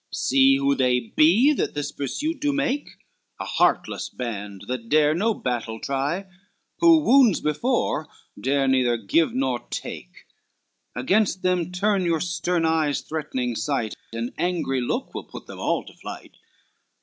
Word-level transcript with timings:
See 0.11 0.55
who 0.55 0.73
they 0.73 0.99
be 0.99 1.53
that 1.53 1.75
this 1.75 1.91
pursuit 1.91 2.41
do 2.41 2.51
make, 2.51 2.89
A 3.39 3.45
heartless 3.45 4.09
band, 4.09 4.63
that 4.67 4.89
dare 4.89 5.13
no 5.13 5.35
battle 5.35 5.79
try, 5.79 6.25
Who 6.79 7.03
wounds 7.03 7.39
before 7.39 8.07
dare 8.39 8.67
neither 8.67 8.97
give 8.97 9.35
nor 9.35 9.59
take, 9.69 10.25
Against 10.95 11.43
them 11.43 11.71
turn 11.71 12.03
your 12.03 12.19
stern 12.19 12.65
eye's 12.65 13.01
threatening 13.01 13.55
sight, 13.55 13.93
An 14.11 14.33
angry 14.39 14.81
look 14.81 15.13
will 15.13 15.25
put 15.25 15.45
them 15.45 15.59
all 15.59 15.83
to 15.85 15.93
flight." 15.93 16.35